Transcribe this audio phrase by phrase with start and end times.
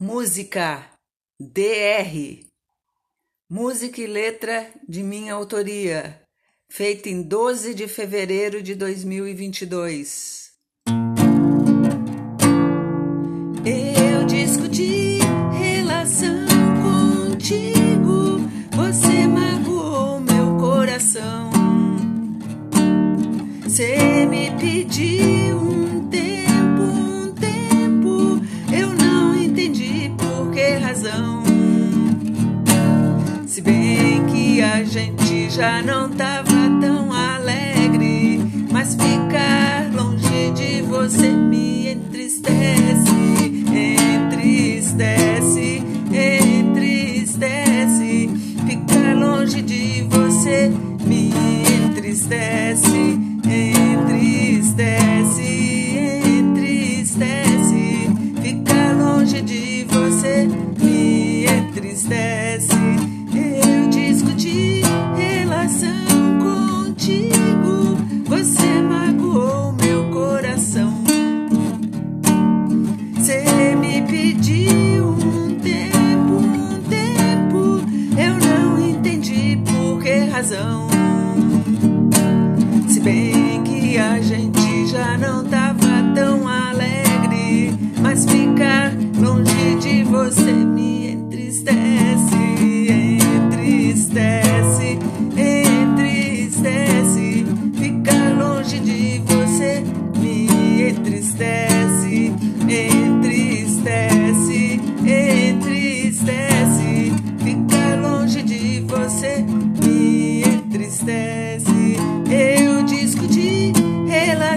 [0.00, 0.84] Música
[1.38, 2.44] DR
[3.48, 6.20] Música e letra de minha autoria,
[6.68, 10.50] feita em 12 de fevereiro de 2022.
[13.64, 15.18] Eu discuti
[15.56, 16.44] relação
[17.30, 18.40] contigo,
[18.74, 21.50] você magoou meu coração.
[23.62, 25.83] Você me pediu um
[33.54, 36.50] Se bem que a gente já não tava
[36.80, 38.40] tão alegre,
[38.72, 43.62] mas ficar longe de você me entristece,
[44.26, 45.84] entristece,
[46.58, 48.28] entristece.
[48.66, 50.72] Ficar longe de você
[51.06, 51.30] me
[51.86, 53.20] entristece,
[54.00, 54.82] entristece,
[56.40, 58.10] entristece.
[58.42, 62.93] Ficar longe de você me entristece.
[80.44, 80.93] Por que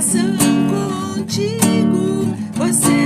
[0.07, 2.96] relação contigo, você